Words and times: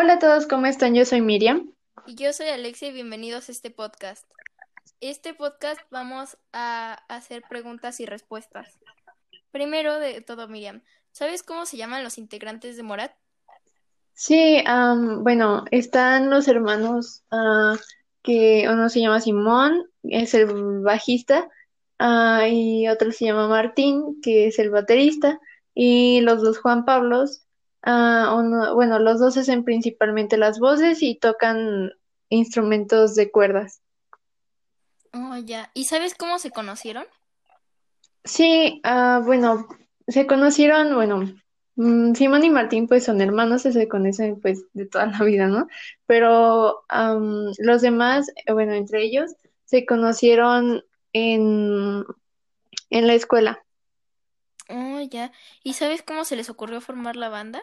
Hola 0.00 0.12
a 0.12 0.18
todos, 0.20 0.46
¿cómo 0.46 0.66
están? 0.66 0.94
Yo 0.94 1.04
soy 1.04 1.20
Miriam. 1.20 1.72
Y 2.06 2.14
yo 2.14 2.32
soy 2.32 2.46
Alexia 2.46 2.86
y 2.86 2.92
bienvenidos 2.92 3.48
a 3.48 3.52
este 3.52 3.72
podcast. 3.72 4.24
Este 5.00 5.34
podcast 5.34 5.80
vamos 5.90 6.38
a 6.52 7.02
hacer 7.08 7.42
preguntas 7.50 7.98
y 7.98 8.06
respuestas. 8.06 8.78
Primero 9.50 9.98
de 9.98 10.20
todo, 10.20 10.46
Miriam, 10.46 10.82
¿sabes 11.10 11.42
cómo 11.42 11.66
se 11.66 11.78
llaman 11.78 12.04
los 12.04 12.16
integrantes 12.16 12.76
de 12.76 12.84
Morat? 12.84 13.10
Sí, 14.14 14.62
am, 14.66 15.24
bueno, 15.24 15.64
están 15.72 16.30
los 16.30 16.46
hermanos 16.46 17.24
ah, 17.32 17.74
que 18.22 18.68
uno 18.70 18.88
se 18.90 19.00
llama 19.00 19.20
Simón, 19.20 19.90
es 20.04 20.32
el 20.32 20.46
bajista, 20.80 21.48
ah, 21.98 22.46
y 22.48 22.86
otro 22.86 23.10
se 23.10 23.24
llama 23.24 23.48
Martín, 23.48 24.20
que 24.22 24.46
es 24.46 24.60
el 24.60 24.70
baterista, 24.70 25.40
y 25.74 26.20
los 26.20 26.40
dos 26.40 26.58
Juan 26.60 26.84
Pablos, 26.84 27.47
ah, 27.82 28.34
uno- 28.38 28.74
bueno, 28.74 28.98
los 28.98 29.20
dos 29.20 29.36
hacen 29.36 29.64
principalmente 29.64 30.36
las 30.36 30.58
voces 30.58 31.02
y 31.02 31.16
tocan 31.18 31.92
instrumentos 32.28 33.14
de 33.14 33.30
cuerdas. 33.30 33.80
Oh, 35.12 35.36
ya. 35.36 35.70
¿Y 35.74 35.84
sabes 35.84 36.14
cómo 36.14 36.38
se 36.38 36.50
conocieron? 36.50 37.04
Sí, 38.24 38.80
ah, 38.84 39.22
bueno, 39.24 39.66
se 40.06 40.26
conocieron, 40.26 40.94
bueno, 40.94 41.22
mm, 41.76 42.14
Simón 42.14 42.44
y 42.44 42.50
Martín 42.50 42.86
pues 42.86 43.04
son 43.04 43.20
hermanos, 43.20 43.62
se 43.62 43.88
conocen 43.88 44.40
pues 44.40 44.64
de 44.74 44.86
toda 44.86 45.06
la 45.06 45.24
vida, 45.24 45.46
¿no? 45.46 45.66
Pero 46.06 46.84
am, 46.88 47.52
los 47.58 47.80
demás, 47.82 48.28
eh, 48.46 48.52
bueno, 48.52 48.74
entre 48.74 49.02
ellos, 49.02 49.34
se 49.64 49.86
conocieron 49.86 50.82
en, 51.12 52.04
en 52.90 53.06
la 53.06 53.14
escuela. 53.14 53.64
Oh, 54.68 55.00
ya. 55.00 55.32
¿Y 55.62 55.74
sabes 55.74 56.02
cómo 56.02 56.24
se 56.24 56.36
les 56.36 56.50
ocurrió 56.50 56.80
formar 56.80 57.16
la 57.16 57.28
banda? 57.28 57.62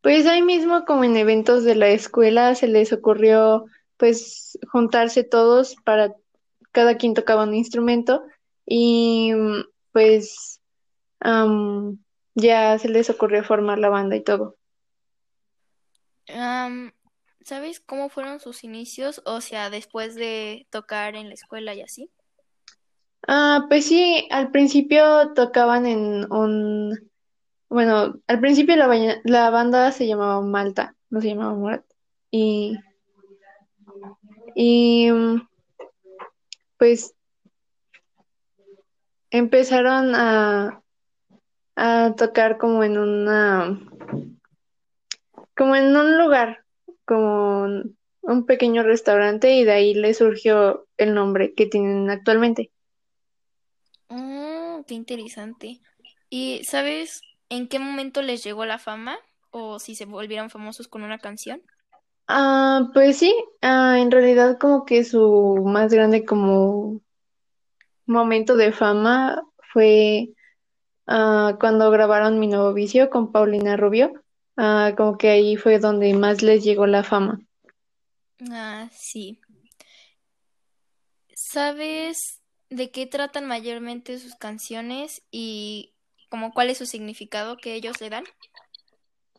Pues 0.00 0.26
ahí 0.26 0.42
mismo, 0.42 0.84
como 0.84 1.04
en 1.04 1.16
eventos 1.16 1.64
de 1.64 1.74
la 1.74 1.88
escuela, 1.88 2.54
se 2.54 2.68
les 2.68 2.92
ocurrió 2.92 3.64
pues 3.96 4.58
juntarse 4.70 5.24
todos 5.24 5.76
para 5.84 6.14
cada 6.72 6.96
quien 6.96 7.14
tocaba 7.14 7.44
un 7.44 7.54
instrumento 7.54 8.24
y 8.66 9.32
pues 9.92 10.60
am, 11.20 11.98
ya 12.34 12.78
se 12.78 12.88
les 12.88 13.08
ocurrió 13.08 13.44
formar 13.44 13.78
la 13.78 13.88
banda 13.88 14.16
y 14.16 14.22
todo. 14.22 14.56
¿sabes 17.44 17.80
cómo 17.80 18.08
fueron 18.08 18.40
sus 18.40 18.64
inicios? 18.64 19.22
O 19.26 19.40
sea, 19.40 19.70
después 19.70 20.14
de 20.14 20.66
tocar 20.70 21.14
en 21.14 21.28
la 21.28 21.34
escuela 21.34 21.74
y 21.74 21.82
así. 21.82 22.10
Ah, 23.26 23.66
pues 23.68 23.86
sí, 23.86 24.28
al 24.30 24.50
principio 24.50 25.32
tocaban 25.34 25.86
en 25.86 26.30
un, 26.32 27.10
bueno, 27.68 28.14
al 28.26 28.40
principio 28.40 28.76
la, 28.76 28.88
la 29.24 29.50
banda 29.50 29.92
se 29.92 30.06
llamaba 30.06 30.40
Malta, 30.42 30.94
no 31.10 31.20
se 31.20 31.28
llamaba 31.28 31.54
Morat. 31.54 31.84
Y, 32.30 32.78
y 34.54 35.10
mm, 35.10 35.48
pues 36.78 37.14
empezaron 39.30 40.14
a, 40.14 40.82
a 41.76 42.14
tocar 42.16 42.58
como 42.58 42.84
en 42.84 42.98
una, 42.98 43.80
como 45.56 45.76
en 45.76 45.96
un 45.96 46.18
lugar, 46.18 46.64
como 47.06 47.66
un 48.22 48.46
pequeño 48.46 48.82
restaurante 48.82 49.54
y 49.54 49.64
de 49.64 49.72
ahí 49.72 49.94
le 49.94 50.14
surgió 50.14 50.86
el 50.96 51.14
nombre 51.14 51.54
que 51.54 51.66
tienen 51.66 52.10
actualmente. 52.10 52.70
Oh, 54.16 54.84
qué 54.86 54.94
interesante. 54.94 55.80
¿Y 56.30 56.62
sabes 56.64 57.20
en 57.48 57.66
qué 57.66 57.80
momento 57.80 58.22
les 58.22 58.44
llegó 58.44 58.64
la 58.64 58.78
fama? 58.78 59.16
¿O 59.50 59.80
si 59.80 59.96
se 59.96 60.04
volvieron 60.04 60.50
famosos 60.50 60.86
con 60.86 61.02
una 61.02 61.18
canción? 61.18 61.62
Ah, 62.28 62.90
pues 62.94 63.18
sí, 63.18 63.34
ah, 63.60 63.98
en 63.98 64.10
realidad 64.12 64.56
como 64.58 64.84
que 64.84 65.04
su 65.04 65.62
más 65.66 65.92
grande 65.92 66.24
como 66.24 67.00
momento 68.06 68.56
de 68.56 68.72
fama 68.72 69.42
fue 69.72 70.30
ah, 71.08 71.56
cuando 71.58 71.90
grabaron 71.90 72.38
Mi 72.38 72.46
Nuevo 72.46 72.72
Vicio 72.72 73.10
con 73.10 73.32
Paulina 73.32 73.76
Rubio. 73.76 74.12
Ah, 74.56 74.92
como 74.96 75.18
que 75.18 75.30
ahí 75.30 75.56
fue 75.56 75.80
donde 75.80 76.14
más 76.14 76.40
les 76.42 76.62
llegó 76.62 76.86
la 76.86 77.02
fama. 77.02 77.40
Ah, 78.50 78.88
sí. 78.92 79.40
¿Sabes 81.34 82.43
de 82.76 82.90
qué 82.90 83.06
tratan 83.06 83.46
mayormente 83.46 84.18
sus 84.18 84.34
canciones 84.34 85.22
y 85.30 85.94
como 86.28 86.52
cuál 86.52 86.70
es 86.70 86.78
su 86.78 86.86
significado 86.86 87.56
que 87.56 87.74
ellos 87.74 88.00
le 88.00 88.10
dan? 88.10 88.24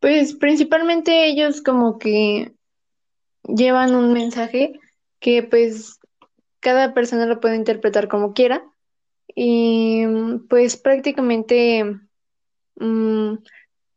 Pues 0.00 0.34
principalmente 0.34 1.26
ellos 1.26 1.60
como 1.60 1.98
que 1.98 2.52
llevan 3.44 3.94
un 3.94 4.12
mensaje 4.12 4.72
que 5.20 5.42
pues 5.42 5.98
cada 6.60 6.94
persona 6.94 7.26
lo 7.26 7.40
puede 7.40 7.56
interpretar 7.56 8.08
como 8.08 8.32
quiera 8.32 8.64
y 9.34 10.04
mm, 10.06 10.46
pues 10.48 10.76
prácticamente 10.76 11.84
mm, 12.76 13.34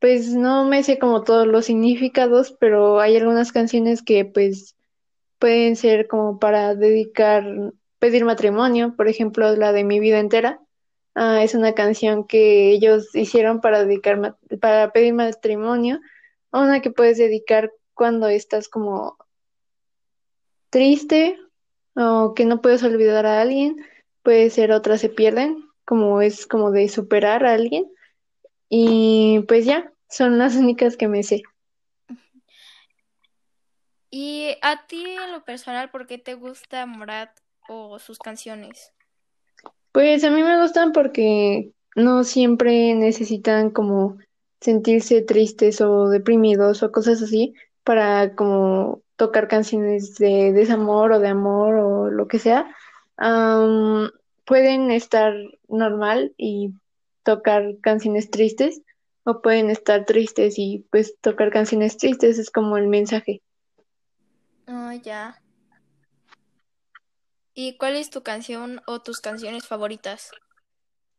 pues 0.00 0.34
no 0.34 0.64
me 0.64 0.82
sé 0.82 0.98
como 0.98 1.24
todos 1.24 1.46
los 1.46 1.66
significados, 1.66 2.56
pero 2.58 3.00
hay 3.00 3.16
algunas 3.16 3.52
canciones 3.52 4.02
que 4.02 4.24
pues 4.24 4.76
pueden 5.38 5.76
ser 5.76 6.06
como 6.06 6.38
para 6.38 6.74
dedicar, 6.74 7.44
pedir 7.98 8.24
matrimonio, 8.24 8.94
por 8.96 9.08
ejemplo, 9.08 9.54
la 9.56 9.72
de 9.72 9.84
Mi 9.84 10.00
vida 10.00 10.18
entera. 10.18 10.60
Ah, 11.14 11.42
es 11.42 11.54
una 11.54 11.74
canción 11.74 12.26
que 12.26 12.70
ellos 12.70 13.14
hicieron 13.14 13.60
para 13.60 13.84
dedicar, 13.84 14.36
para 14.60 14.92
pedir 14.92 15.14
matrimonio, 15.14 16.00
una 16.52 16.80
que 16.80 16.90
puedes 16.90 17.18
dedicar 17.18 17.72
cuando 17.94 18.28
estás 18.28 18.68
como 18.68 19.16
triste 20.70 21.38
o 21.96 22.34
que 22.34 22.44
no 22.44 22.60
puedes 22.60 22.82
olvidar 22.82 23.26
a 23.26 23.40
alguien. 23.40 23.84
Puede 24.22 24.50
ser 24.50 24.72
otras 24.72 25.00
se 25.00 25.08
pierden, 25.08 25.68
como 25.84 26.20
es 26.20 26.46
como 26.46 26.70
de 26.70 26.88
superar 26.88 27.44
a 27.44 27.54
alguien. 27.54 27.90
Y 28.68 29.40
pues 29.48 29.64
ya, 29.64 29.92
son 30.08 30.38
las 30.38 30.54
únicas 30.56 30.96
que 30.96 31.08
me 31.08 31.22
sé. 31.22 31.42
Y 34.10 34.56
a 34.62 34.86
ti 34.86 35.04
en 35.04 35.32
lo 35.32 35.44
personal, 35.44 35.90
¿por 35.90 36.06
qué 36.06 36.18
te 36.18 36.34
gusta 36.34 36.86
Morat 36.86 37.30
o 37.68 37.98
sus 37.98 38.18
canciones? 38.18 38.92
Pues 39.92 40.24
a 40.24 40.30
mí 40.30 40.42
me 40.42 40.60
gustan 40.60 40.92
porque 40.92 41.72
no 41.94 42.24
siempre 42.24 42.94
necesitan 42.94 43.70
como 43.70 44.18
sentirse 44.60 45.22
tristes 45.22 45.80
o 45.80 46.08
deprimidos 46.08 46.82
o 46.82 46.90
cosas 46.90 47.22
así 47.22 47.54
para 47.84 48.34
como 48.34 49.02
tocar 49.16 49.48
canciones 49.48 50.16
de 50.16 50.52
desamor 50.52 51.12
o 51.12 51.20
de 51.20 51.28
amor 51.28 51.74
o 51.76 52.10
lo 52.10 52.28
que 52.28 52.38
sea. 52.38 52.74
Pueden 54.44 54.90
estar 54.90 55.34
normal 55.68 56.32
y 56.36 56.72
tocar 57.22 57.78
canciones 57.82 58.30
tristes 58.30 58.80
o 59.24 59.42
pueden 59.42 59.68
estar 59.70 60.06
tristes 60.06 60.54
y 60.58 60.86
pues 60.90 61.16
tocar 61.20 61.50
canciones 61.50 61.96
tristes 61.96 62.38
es 62.38 62.50
como 62.50 62.76
el 62.78 62.88
mensaje. 62.88 63.42
Oh, 64.66 64.92
ya. 64.92 65.40
¿Y 67.60 67.76
cuál 67.76 67.96
es 67.96 68.08
tu 68.08 68.22
canción 68.22 68.82
o 68.86 69.00
tus 69.00 69.18
canciones 69.18 69.66
favoritas? 69.66 70.30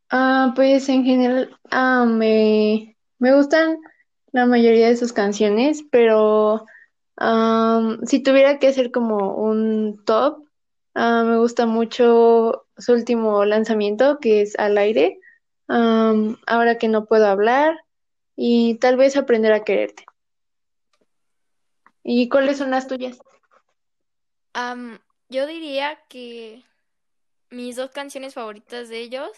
Ah, 0.10 0.54
pues 0.56 0.88
en 0.88 1.04
general, 1.04 1.54
ah, 1.70 2.06
me, 2.06 2.96
me 3.18 3.36
gustan 3.36 3.78
la 4.32 4.46
mayoría 4.46 4.88
de 4.88 4.96
sus 4.96 5.12
canciones, 5.12 5.84
pero 5.92 6.66
am, 7.18 8.00
si 8.06 8.24
tuviera 8.24 8.58
que 8.58 8.70
hacer 8.70 8.90
como 8.92 9.36
un 9.36 10.02
top, 10.06 10.46
ah, 10.96 11.26
me 11.26 11.38
gusta 11.40 11.66
mucho 11.66 12.66
su 12.78 12.94
último 12.94 13.44
lanzamiento, 13.44 14.20
que 14.20 14.42
es 14.42 14.58
Al 14.58 14.78
aire, 14.78 15.20
am, 15.68 16.38
Ahora 16.48 16.78
que 16.78 16.88
no 16.88 17.04
puedo 17.04 17.28
hablar, 17.28 17.76
y 18.38 18.76
tal 18.76 18.96
vez 18.96 19.18
Aprender 19.18 19.52
a 19.52 19.66
quererte. 19.66 20.06
¿Y 22.02 22.30
cuáles 22.30 22.60
son 22.60 22.72
las 22.72 22.88
tuyas? 22.88 23.20
Am, 24.54 25.00
yo 25.30 25.48
diría 25.48 25.98
que 26.10 26.64
mis 27.50 27.76
dos 27.76 27.92
canciones 27.92 28.34
favoritas 28.34 28.90
de 28.90 29.00
ellos 29.00 29.30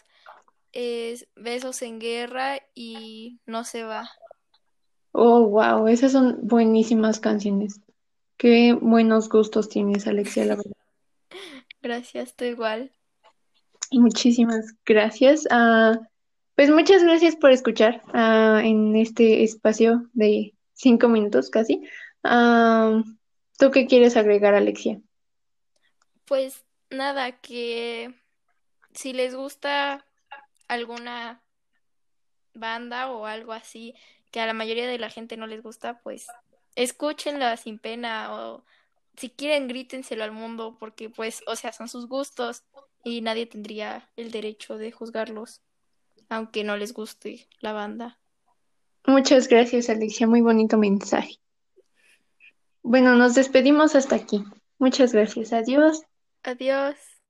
es 0.72 1.28
Besos 1.36 1.82
en 1.82 2.00
Guerra 2.00 2.60
y 2.74 3.40
No 3.46 3.64
se 3.64 3.84
va. 3.84 4.10
Oh, 5.12 5.48
wow, 5.50 5.88
esas 5.88 6.14
son 6.14 6.40
buenísimas 6.44 7.20
canciones. 7.20 7.82
Qué 8.38 8.74
buenos 8.74 9.28
gustos 9.28 9.68
tienes, 9.68 10.08
Alexia, 10.08 10.46
la 10.46 10.56
verdad. 10.56 10.72
Gracias, 11.82 12.36
tú 12.36 12.46
igual. 12.46 12.92
Y 13.90 14.00
muchísimas 14.00 14.74
gracias. 14.86 15.46
Ah, 15.52 16.00
pues 16.56 16.70
muchas 16.70 17.04
gracias 17.04 17.36
por 17.36 17.52
escuchar 17.52 18.02
ah, 18.14 18.62
en 18.64 18.96
este 18.96 19.44
espacio 19.44 20.10
de 20.14 20.54
cinco 20.74 21.10
minutos 21.10 21.50
casi. 21.50 21.82
Ah, 22.24 23.04
¿tú 23.58 23.70
qué 23.72 23.88
quieres 23.88 24.16
agregar, 24.16 24.54
Alexia? 24.54 25.02
Pues 26.32 26.64
nada, 26.90 27.34
que 27.42 28.16
si 28.94 29.12
les 29.12 29.36
gusta 29.36 30.06
alguna 30.70 31.44
banda 32.54 33.12
o 33.12 33.26
algo 33.26 33.52
así 33.52 33.96
que 34.32 34.40
a 34.40 34.46
la 34.46 34.54
mayoría 34.54 34.88
de 34.88 34.98
la 34.98 35.10
gente 35.10 35.36
no 35.36 35.46
les 35.46 35.62
gusta, 35.62 36.00
pues 36.00 36.28
escúchenla 36.76 37.58
sin 37.58 37.80
pena 37.80 38.34
o 38.34 38.64
si 39.18 39.30
quieren 39.30 39.68
grítenselo 39.68 40.24
al 40.24 40.32
mundo 40.32 40.78
porque 40.80 41.10
pues, 41.10 41.44
o 41.48 41.58
sea, 41.58 41.74
son 41.74 41.90
sus 41.90 42.08
gustos 42.08 42.64
y 43.04 43.20
nadie 43.20 43.46
tendría 43.46 44.10
el 44.16 44.32
derecho 44.32 44.78
de 44.78 44.94
juzgarlos, 44.94 45.60
aunque 46.30 46.64
no 46.64 46.78
les 46.78 46.94
guste 46.94 47.50
la 47.60 47.74
banda. 47.74 48.20
Muchas 49.06 49.50
gracias, 49.50 49.90
Alicia. 49.90 50.28
Muy 50.28 50.40
bonito 50.40 50.78
mensaje. 50.78 51.42
Bueno, 52.84 53.18
nos 53.18 53.36
despedimos 53.36 53.96
hasta 53.96 54.16
aquí. 54.16 54.46
Muchas 54.80 55.12
gracias. 55.12 55.52
Adiós. 55.52 56.06
Adiós. 56.44 57.21